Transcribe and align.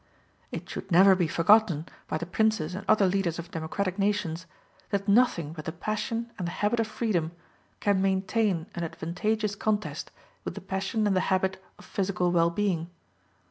It 0.51 0.67
should 0.67 0.91
never 0.91 1.13
be 1.13 1.27
forgotten 1.27 1.85
by 2.07 2.17
the 2.17 2.25
princes 2.25 2.73
and 2.73 2.83
other 2.87 3.05
leaders 3.05 3.37
of 3.37 3.51
democratic 3.51 3.99
nations, 3.99 4.47
that 4.89 5.07
nothing 5.07 5.53
but 5.53 5.65
the 5.65 5.71
passion 5.71 6.31
and 6.39 6.47
the 6.47 6.53
habit 6.53 6.79
of 6.79 6.87
freedom 6.87 7.33
can 7.81 8.01
maintain 8.01 8.65
an 8.73 8.83
advantageous 8.83 9.53
contest 9.55 10.09
with 10.43 10.55
the 10.55 10.59
passion 10.61 11.05
and 11.05 11.15
the 11.15 11.19
habit 11.29 11.63
of 11.77 11.85
physical 11.85 12.31
well 12.31 12.49
being. 12.49 12.89